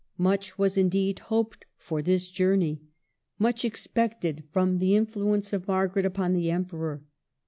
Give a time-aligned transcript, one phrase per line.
[0.17, 2.81] Much was, indeed, hoped for this journey,
[3.37, 7.03] much expected from the influence of Margaret upon the Emperor.